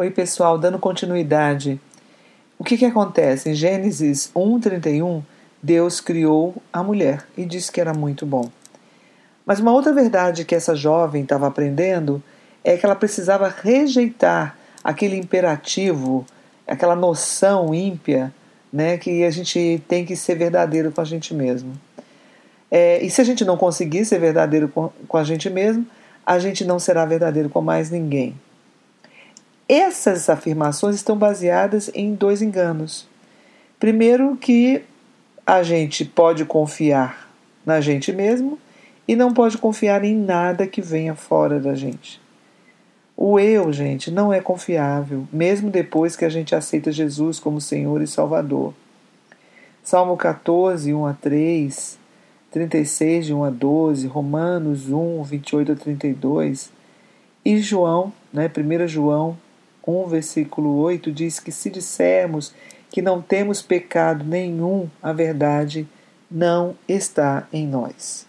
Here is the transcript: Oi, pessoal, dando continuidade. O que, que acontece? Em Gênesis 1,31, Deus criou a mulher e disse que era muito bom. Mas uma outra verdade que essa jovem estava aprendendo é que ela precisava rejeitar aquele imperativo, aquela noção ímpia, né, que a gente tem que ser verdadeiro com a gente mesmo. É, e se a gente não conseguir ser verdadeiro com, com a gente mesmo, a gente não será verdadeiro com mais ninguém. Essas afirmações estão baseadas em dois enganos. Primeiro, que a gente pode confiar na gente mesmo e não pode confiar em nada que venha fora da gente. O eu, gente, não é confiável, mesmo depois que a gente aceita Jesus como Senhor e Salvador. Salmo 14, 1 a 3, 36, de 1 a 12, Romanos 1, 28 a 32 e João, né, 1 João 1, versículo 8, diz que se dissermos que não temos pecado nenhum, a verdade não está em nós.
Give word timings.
Oi, 0.00 0.12
pessoal, 0.12 0.56
dando 0.56 0.78
continuidade. 0.78 1.80
O 2.56 2.62
que, 2.62 2.78
que 2.78 2.84
acontece? 2.84 3.50
Em 3.50 3.54
Gênesis 3.56 4.30
1,31, 4.32 5.24
Deus 5.60 6.00
criou 6.00 6.54
a 6.72 6.84
mulher 6.84 7.26
e 7.36 7.44
disse 7.44 7.72
que 7.72 7.80
era 7.80 7.92
muito 7.92 8.24
bom. 8.24 8.48
Mas 9.44 9.58
uma 9.58 9.72
outra 9.72 9.92
verdade 9.92 10.44
que 10.44 10.54
essa 10.54 10.76
jovem 10.76 11.24
estava 11.24 11.48
aprendendo 11.48 12.22
é 12.62 12.76
que 12.76 12.86
ela 12.86 12.94
precisava 12.94 13.48
rejeitar 13.48 14.56
aquele 14.84 15.16
imperativo, 15.16 16.24
aquela 16.64 16.94
noção 16.94 17.74
ímpia, 17.74 18.32
né, 18.72 18.98
que 18.98 19.24
a 19.24 19.30
gente 19.32 19.82
tem 19.88 20.06
que 20.06 20.14
ser 20.14 20.36
verdadeiro 20.36 20.92
com 20.92 21.00
a 21.00 21.04
gente 21.04 21.34
mesmo. 21.34 21.72
É, 22.70 23.04
e 23.04 23.10
se 23.10 23.20
a 23.20 23.24
gente 23.24 23.44
não 23.44 23.56
conseguir 23.56 24.04
ser 24.04 24.20
verdadeiro 24.20 24.68
com, 24.68 24.92
com 25.08 25.16
a 25.16 25.24
gente 25.24 25.50
mesmo, 25.50 25.84
a 26.24 26.38
gente 26.38 26.64
não 26.64 26.78
será 26.78 27.04
verdadeiro 27.04 27.48
com 27.48 27.60
mais 27.60 27.90
ninguém. 27.90 28.36
Essas 29.68 30.30
afirmações 30.30 30.96
estão 30.96 31.14
baseadas 31.14 31.90
em 31.94 32.14
dois 32.14 32.40
enganos. 32.40 33.06
Primeiro, 33.78 34.34
que 34.36 34.82
a 35.46 35.62
gente 35.62 36.06
pode 36.06 36.46
confiar 36.46 37.30
na 37.66 37.78
gente 37.78 38.10
mesmo 38.10 38.58
e 39.06 39.14
não 39.14 39.34
pode 39.34 39.58
confiar 39.58 40.04
em 40.04 40.16
nada 40.16 40.66
que 40.66 40.80
venha 40.80 41.14
fora 41.14 41.60
da 41.60 41.74
gente. 41.74 42.18
O 43.14 43.38
eu, 43.38 43.70
gente, 43.70 44.10
não 44.10 44.32
é 44.32 44.40
confiável, 44.40 45.28
mesmo 45.30 45.70
depois 45.70 46.16
que 46.16 46.24
a 46.24 46.28
gente 46.30 46.54
aceita 46.54 46.90
Jesus 46.90 47.38
como 47.38 47.60
Senhor 47.60 48.00
e 48.00 48.06
Salvador. 48.06 48.72
Salmo 49.82 50.16
14, 50.16 50.94
1 50.94 51.06
a 51.06 51.12
3, 51.12 51.98
36, 52.50 53.26
de 53.26 53.34
1 53.34 53.44
a 53.44 53.50
12, 53.50 54.06
Romanos 54.06 54.90
1, 54.90 55.22
28 55.24 55.72
a 55.72 55.74
32 55.74 56.70
e 57.44 57.58
João, 57.58 58.12
né, 58.32 58.48
1 58.48 58.88
João 58.88 59.36
1, 59.88 60.06
versículo 60.06 60.76
8, 60.76 61.10
diz 61.10 61.40
que 61.40 61.50
se 61.50 61.70
dissermos 61.70 62.54
que 62.90 63.00
não 63.00 63.22
temos 63.22 63.62
pecado 63.62 64.24
nenhum, 64.24 64.88
a 65.02 65.12
verdade 65.12 65.88
não 66.30 66.76
está 66.86 67.48
em 67.52 67.66
nós. 67.66 68.26